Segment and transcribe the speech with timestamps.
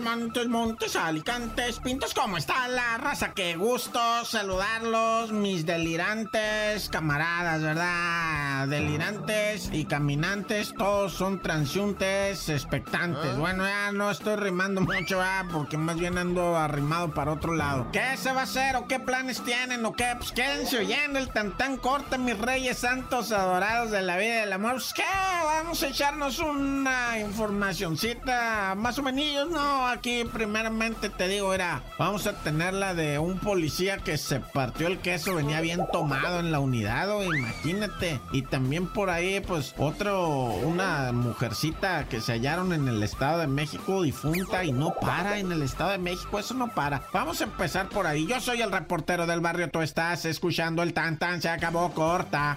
[0.00, 3.32] Montes, Montes, Alicantes, Pintos, ¿cómo está la raza?
[3.32, 8.68] Qué gusto saludarlos, mis delirantes camaradas, ¿verdad?
[8.68, 13.32] Delirantes y caminantes, todos son transiuntes, expectantes.
[13.34, 13.38] Ah.
[13.38, 15.46] Bueno, ya no estoy rimando mucho, ¿verdad?
[15.52, 17.88] Porque más bien ando arrimado para otro lado.
[17.92, 20.14] ¿Qué se va a hacer o qué planes tienen o qué?
[20.18, 24.40] Pues quédense oyendo el tan tan corto, mis reyes santos adorados de la vida y
[24.40, 24.72] del amor.
[24.72, 25.02] Pues qué,
[25.44, 29.85] vamos a echarnos una informacioncita más o menos, ¿no?
[29.86, 34.86] Aquí primeramente te digo, era, vamos a tener la de un policía que se partió
[34.86, 38.20] el queso, venía bien tomado en la unidad, o imagínate.
[38.32, 43.46] Y también por ahí, pues, otro, una mujercita que se hallaron en el Estado de
[43.46, 47.02] México difunta y no para en el Estado de México, eso no para.
[47.12, 48.26] Vamos a empezar por ahí.
[48.26, 52.56] Yo soy el reportero del barrio, tú estás escuchando el tan tan, se acabó corta.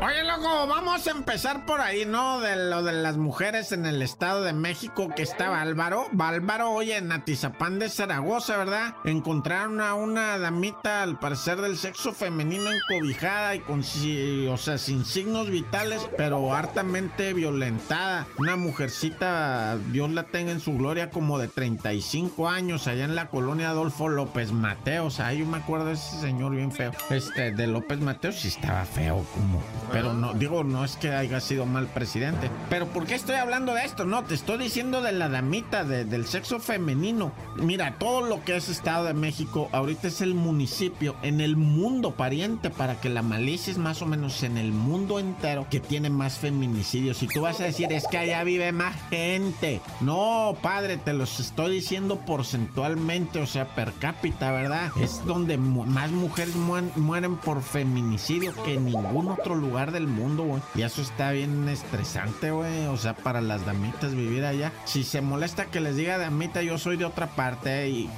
[0.00, 2.40] Oye, loco, vamos a empezar por ahí, ¿no?
[2.40, 6.06] De lo de las mujeres en el Estado de México, que está Bálvaro.
[6.12, 8.94] Bálvaro, oye, en Atizapán de Zaragoza, ¿verdad?
[9.04, 15.04] Encontraron a una damita, al parecer del sexo femenino, encobijada y con, o sea, sin
[15.04, 18.26] signos vitales, pero hartamente violentada.
[18.38, 23.28] Una mujercita, Dios la tenga en su gloria, como de 35 años, allá en la
[23.28, 25.06] colonia Adolfo López Mateo.
[25.06, 26.92] O sea, yo me acuerdo de ese señor bien feo.
[27.10, 29.60] Este, de López Mateo, sí estaba feo, como
[29.92, 32.50] pero no, digo, no es que haya sido mal presidente.
[32.70, 34.04] Pero ¿por qué estoy hablando de esto?
[34.06, 37.32] No, te estoy diciendo de la damita, del sexo femenino.
[37.56, 42.12] Mira, todo lo que es Estado de México, ahorita es el municipio en el mundo
[42.12, 46.08] pariente, para que la malicia es más o menos en el mundo entero que tiene
[46.08, 47.22] más feminicidios.
[47.22, 49.82] Y tú vas a decir, es que allá vive más gente.
[50.00, 54.90] No, padre, te los estoy diciendo porcentualmente, o sea, per cápita, ¿verdad?
[54.98, 60.62] Es donde más mujeres mueren por feminicidio que en ningún otro lugar del mundo, güey.
[60.74, 62.86] Y eso está bien estresante, güey.
[62.86, 64.72] O sea, para las damitas vivir allá.
[64.84, 67.88] Si se molesta que les diga damita, yo soy de otra parte.
[67.88, 68.10] Y,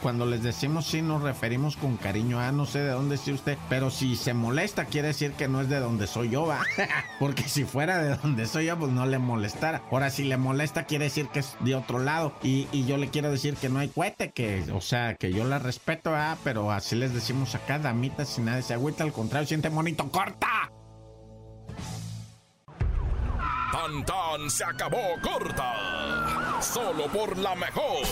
[0.00, 2.40] cuando les decimos sí, nos referimos con cariño.
[2.40, 3.58] Ah, no sé de dónde es usted.
[3.68, 6.60] Pero si se molesta, quiere decir que no es de donde soy yo, va.
[7.18, 9.82] Porque si fuera de donde soy yo, pues no le molestara.
[9.90, 12.32] Ahora, si le molesta, quiere decir que es de otro lado.
[12.42, 15.58] Y, yo le quiero decir que no hay cuete, que, o sea, que yo la
[15.58, 19.67] respeto, ah, pero así les decimos acá, damitas, si nadie se agüita, al contrario, siente
[19.74, 20.70] bonito, corta.
[23.72, 26.60] Tan tan se acabó corta.
[26.60, 28.06] Solo por la mejor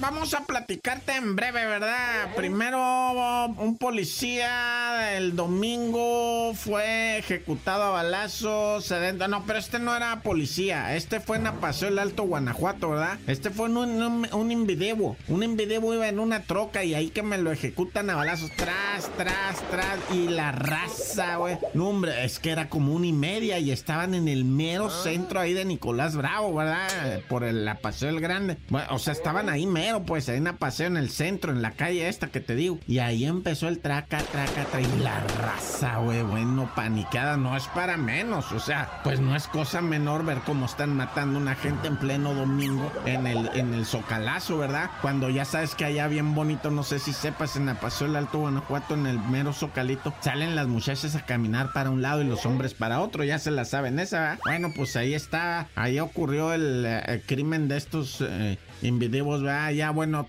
[0.00, 2.34] vamos a platicarte en breve, ¿verdad?
[2.34, 8.92] Primero, un policía el domingo fue ejecutado a balazos.
[9.28, 10.96] No, pero este no era policía.
[10.96, 13.18] Este fue en Apaseo el Alto Guanajuato, ¿verdad?
[13.26, 15.16] Este fue en un, un, un invidebo.
[15.28, 18.50] Un invidebo iba en una troca y ahí que me lo ejecutan a balazos.
[18.56, 19.98] Tras, tras, tras.
[20.12, 21.58] Y la raza, güey.
[21.74, 25.02] No, hombre, es que era como una y media y estaban en el mero ah.
[25.02, 27.20] centro ahí de Nicolás Bravo, ¿verdad?
[27.28, 28.58] Por el Apaseo el Grande.
[28.68, 31.62] Bueno, o sea, estaban ahí mero, pues, ahí en a paseo en el centro, en
[31.62, 32.78] la calle esta que te digo.
[32.86, 34.89] Y ahí empezó el traca, traca, traca.
[34.98, 38.52] La raza, güey, bueno, paniqueada, no es para menos.
[38.52, 41.96] O sea, pues no es cosa menor ver cómo están matando a una gente en
[41.96, 44.90] pleno domingo en el, en el Zocalazo, ¿verdad?
[45.00, 48.16] Cuando ya sabes que allá bien bonito, no sé si sepas, en la paseo el
[48.16, 52.24] Alto Guanajuato, en el mero Zocalito, salen las muchachas a caminar para un lado y
[52.24, 54.38] los hombres para otro, ya se la saben esa, ¿verdad?
[54.44, 59.70] Bueno, pues ahí está, ahí ocurrió el, eh, crimen de estos eh, invidivos, ¿verdad?
[59.70, 60.26] Ya, bueno,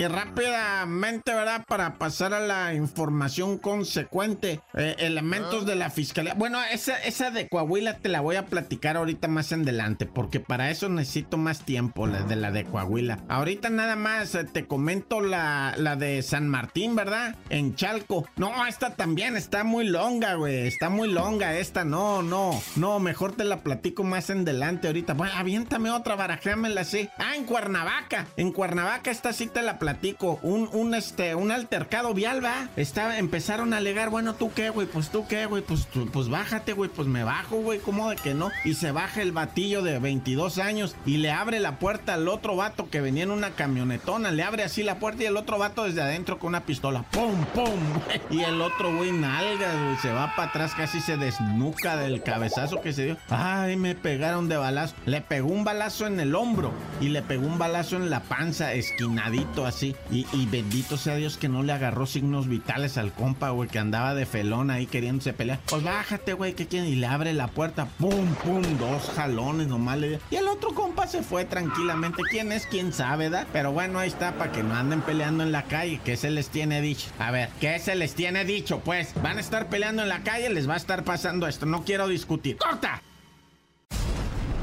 [0.00, 1.64] y rápidamente, ¿verdad?
[1.66, 6.34] Para pasar a la información consecuente, eh, elementos de la fiscalía.
[6.34, 10.38] Bueno, esa, esa de Coahuila te la voy a platicar ahorita más en adelante, porque
[10.38, 13.18] para eso necesito más tiempo, la de la de Coahuila.
[13.28, 17.34] Ahorita nada más eh, te comento la, la de San Martín, ¿verdad?
[17.50, 18.28] En Chalco.
[18.36, 20.68] No, esta también está muy longa, güey.
[20.68, 21.84] Está muy longa esta.
[21.84, 25.14] No, no, no, mejor te la platico más en adelante ahorita.
[25.14, 27.08] Bueno, aviéntame otra, barajéamela así.
[27.18, 28.28] Ah, en Cuernavaca.
[28.36, 30.38] En Cuernavaca esta sí te la platico platico.
[30.42, 32.68] Un, un, este, un altercado vial, va.
[32.76, 34.86] Estaba, empezaron a alegar, bueno, ¿tú qué, güey?
[34.86, 35.62] Pues tú qué, güey.
[35.62, 36.90] Pues, pues bájate, güey.
[36.90, 37.78] Pues me bajo, güey.
[37.78, 38.50] ¿Cómo de que no?
[38.66, 42.54] Y se baja el batillo de 22 años y le abre la puerta al otro
[42.54, 44.30] vato que venía en una camionetona.
[44.30, 47.04] Le abre así la puerta y el otro vato desde adentro con una pistola.
[47.10, 47.80] ¡Pum, pum!
[48.30, 49.96] Y el otro, güey, nalga, güey.
[50.02, 53.16] Se va para atrás, casi se desnuca del cabezazo que se dio.
[53.30, 54.94] Ay, me pegaron de balazo.
[55.06, 58.74] Le pegó un balazo en el hombro y le pegó un balazo en la panza,
[58.74, 59.77] esquinadito así.
[59.82, 64.14] Y, bendito sea Dios que no le agarró signos vitales al compa, güey, que andaba
[64.14, 65.60] de felón ahí queriéndose pelear.
[65.66, 66.88] Pues bájate, güey, ¿qué quieren?
[66.88, 71.06] Y le abre la puerta, pum, pum, dos jalones nomás le Y el otro compa
[71.06, 72.22] se fue tranquilamente.
[72.30, 72.66] ¿Quién es?
[72.66, 73.46] ¿Quién sabe, da?
[73.52, 76.00] Pero bueno, ahí está, para que no anden peleando en la calle.
[76.04, 77.10] ¿Qué se les tiene dicho?
[77.18, 78.80] A ver, ¿qué se les tiene dicho?
[78.80, 81.66] Pues, van a estar peleando en la calle, les va a estar pasando esto.
[81.66, 82.56] No quiero discutir.
[82.56, 83.02] ¡Corta!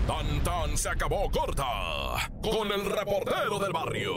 [0.07, 4.13] Tan tan se acabó corta con el reportero del barrio.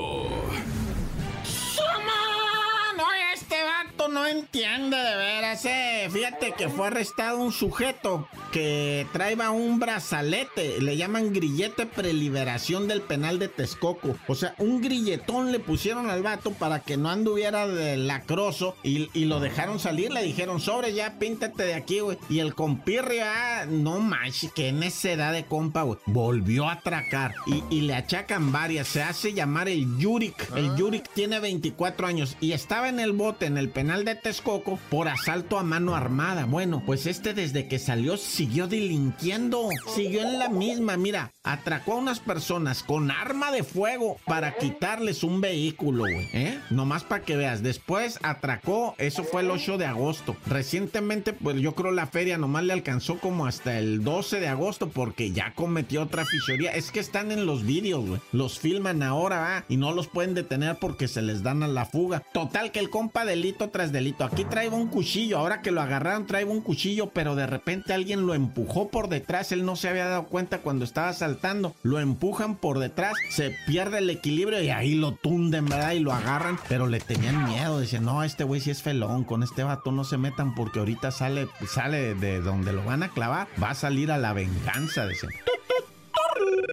[4.31, 6.09] Entiende de veras, eh.
[6.11, 13.03] Fíjate que fue arrestado un sujeto que traía un brazalete, le llaman grillete preliberación del
[13.03, 14.17] penal de Texcoco.
[14.27, 19.11] O sea, un grilletón le pusieron al vato para que no anduviera de lacroso y,
[19.13, 22.19] y lo dejaron salir, le dijeron, sobre ya, píntate de aquí, güey.
[22.29, 26.73] Y el compirri, ah, no manches, que en esa edad de compa, güey, volvió a
[26.73, 28.89] atracar y, y, le achacan varias.
[28.89, 30.35] Se hace llamar el Yurik.
[30.57, 34.79] El Yurik tiene 24 años y estaba en el bote en el penal de Texcoco
[34.91, 36.45] por asalto a mano armada.
[36.45, 41.97] Bueno, pues este desde que salió siguió delinquiendo, siguió en la misma, mira, atracó a
[41.97, 46.59] unas personas con arma de fuego para quitarles un vehículo, güey, ¿eh?
[46.71, 50.37] Nomás para que veas, después atracó, eso fue el 8 de agosto.
[50.47, 54.89] Recientemente, pues yo creo la feria nomás le alcanzó como hasta el 12 de agosto
[54.89, 56.73] porque ya cometió otra fichería.
[56.73, 58.21] Es que están en los vídeos, güey.
[58.33, 59.65] Los filman ahora, ¿ah?
[59.69, 62.23] Y no los pueden detener porque se les dan a la fuga.
[62.33, 64.08] Total que el compa delito tras delito.
[64.21, 68.27] Aquí trae un cuchillo, ahora que lo agarraron trae un cuchillo, pero de repente alguien
[68.27, 72.57] lo empujó por detrás, él no se había dado cuenta cuando estaba saltando, lo empujan
[72.57, 75.93] por detrás, se pierde el equilibrio y ahí lo tunden, ¿verdad?
[75.93, 79.43] Y lo agarran, pero le tenían miedo, dicen, no, este güey sí es felón, con
[79.43, 83.49] este vato no se metan porque ahorita sale, sale de donde lo van a clavar,
[83.63, 85.31] va a salir a la venganza, dicen.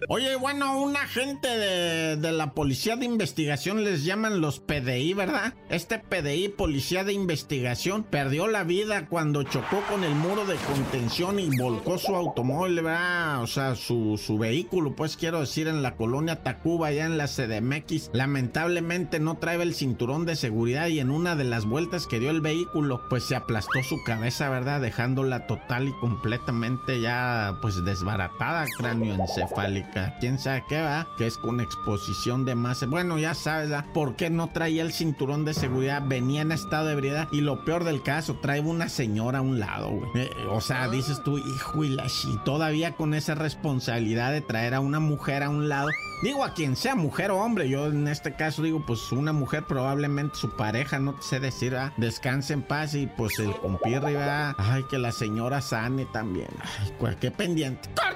[0.08, 5.54] Oye, bueno, un agente de, la policía de investigación les llaman los PDI, ¿verdad?
[5.68, 11.40] Este PDI, policía de investigación, perdió la vida cuando chocó con el muro de contención
[11.40, 13.42] y volcó su automóvil, ¿verdad?
[13.42, 17.26] O sea, su, su vehículo, pues quiero decir, en la colonia Tacuba, allá en la
[17.26, 18.10] CDMX.
[18.12, 22.30] Lamentablemente no trae el cinturón de seguridad y en una de las vueltas que dio
[22.30, 24.80] el vehículo, pues se aplastó su cabeza, ¿verdad?
[24.80, 31.38] Dejándola total y completamente ya, pues desbaratada, cráneo encefálico quién sabe qué va, que es
[31.38, 32.86] con exposición de masa.
[32.86, 33.86] Bueno, ya sabes, ¿verdad?
[33.92, 36.02] ¿por qué no traía el cinturón de seguridad?
[36.04, 39.58] Venía en estado de ebriedad y lo peor del caso, trae una señora a un
[39.58, 40.10] lado, güey.
[40.14, 44.74] Eh, o sea, dices tú, hijo y la chi, todavía con esa responsabilidad de traer
[44.74, 45.88] a una mujer a un lado.
[46.22, 47.68] Digo a quien sea, mujer o hombre.
[47.68, 51.92] Yo en este caso digo, pues una mujer, probablemente su pareja, no sé decir, ¿verdad?
[51.96, 54.54] descanse en paz y pues el compirri, ¿verdad?
[54.58, 56.48] Ay, que la señora sane también.
[56.60, 57.88] Ay, qué pendiente.
[57.94, 58.15] ¡Corta!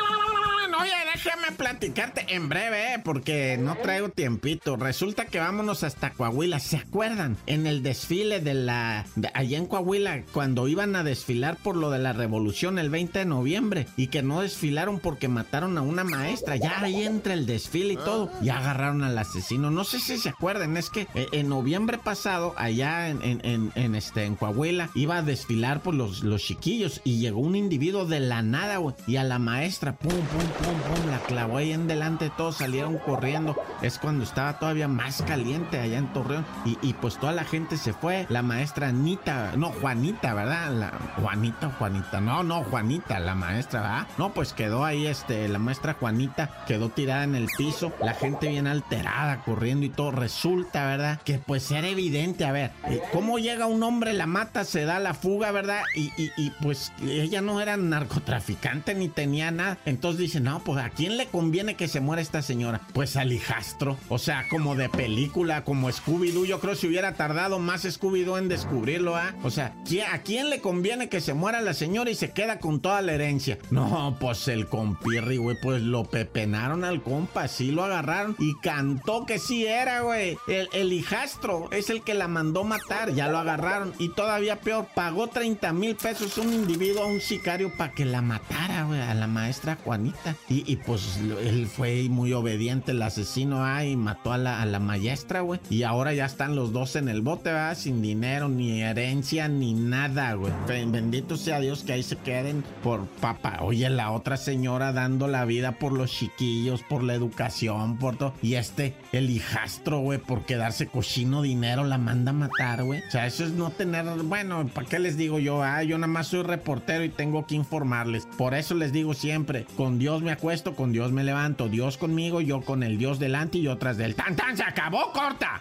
[1.23, 3.01] déjame platicarte en breve, ¿eh?
[3.03, 4.75] porque no traigo tiempito.
[4.75, 6.59] Resulta que vámonos hasta Coahuila.
[6.59, 7.37] ¿Se acuerdan?
[7.45, 9.05] En el desfile de la...
[9.33, 13.25] allá en Coahuila, cuando iban a desfilar por lo de la revolución el 20 de
[13.25, 16.55] noviembre y que no desfilaron porque mataron a una maestra.
[16.55, 18.31] Ya ahí entra el desfile y todo.
[18.41, 19.69] Ya agarraron al asesino.
[19.69, 24.35] No sé si se acuerdan, es que eh, en noviembre pasado, allá en, este, en
[24.35, 28.77] Coahuila, iba a desfilar por los, los chiquillos y llegó un individuo de la nada,
[28.77, 28.95] güey.
[29.07, 33.55] Y a la maestra, pum, pum, la clavó ahí en delante, todos salieron corriendo.
[33.81, 36.45] Es cuando estaba todavía más caliente allá en Torreón.
[36.63, 38.25] Y, pues toda la gente se fue.
[38.29, 40.71] La maestra Anita, no, Juanita, ¿verdad?
[40.71, 40.91] La,
[41.21, 44.07] Juanita Juanita, no, no, Juanita, la maestra, ¿verdad?
[44.17, 47.91] No, pues quedó ahí, este, la maestra Juanita quedó tirada en el piso.
[48.01, 50.11] La gente bien alterada, corriendo y todo.
[50.11, 51.19] Resulta, ¿verdad?
[51.25, 54.99] Que pues era evidente, a ver, eh, ¿cómo llega un hombre, la mata, se da
[54.99, 55.81] la fuga, ¿verdad?
[55.93, 59.77] Y, y pues ella no era narcotraficante ni tenía nada.
[59.85, 62.81] Entonces dice, no, pues aquí quién le conviene que se muera esta señora?
[62.93, 63.97] Pues al hijastro.
[64.07, 66.45] O sea, como de película, como Scooby-Doo.
[66.45, 69.33] Yo creo que si hubiera tardado más Scooby-Doo en descubrirlo, ¿ah?
[69.41, 69.73] O sea,
[70.11, 73.13] ¿a quién le conviene que se muera la señora y se queda con toda la
[73.13, 73.57] herencia?
[73.71, 79.25] No, pues el compirri, güey, pues lo pepenaron al compa, sí lo agarraron y cantó
[79.25, 80.37] que sí era, güey.
[80.47, 83.91] El, hijastro es el que la mandó matar, ya lo agarraron.
[83.97, 88.21] Y todavía peor, pagó 30 mil pesos un individuo, a un sicario, para que la
[88.21, 90.35] matara, güey, a la maestra Juanita.
[90.47, 94.79] Y, pues él fue muy obediente, el asesino, ah, y mató a la, a la
[94.79, 95.59] maestra, güey.
[95.69, 97.77] Y ahora ya están los dos en el bote, ¿verdad?
[97.77, 100.53] Sin dinero, ni herencia, ni nada, güey.
[100.67, 103.59] Bendito sea Dios que ahí se queden por papá.
[103.61, 108.33] Oye, la otra señora dando la vida por los chiquillos, por la educación, por todo.
[108.41, 113.01] Y este, el hijastro, güey, por quedarse cochino dinero, la manda a matar, güey.
[113.07, 115.63] O sea, eso es no tener, bueno, ¿para qué les digo yo?
[115.63, 118.27] Ah, yo nada más soy reportero y tengo que informarles.
[118.37, 121.67] Por eso les digo siempre, con Dios me acuesto, con Dios me levanto.
[121.69, 124.57] Dios conmigo, yo con el Dios delante y otras del tan tan.
[124.57, 125.59] Se acabó, corta.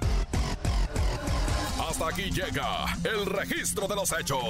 [1.79, 4.41] Hasta aquí llega el registro de los hechos.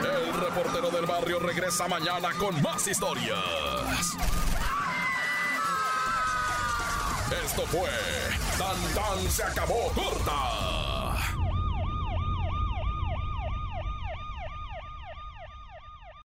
[0.00, 4.16] El reportero del barrio regresa mañana con más historias.
[7.44, 7.90] Esto fue
[8.56, 10.93] Tan Tan se acabó corta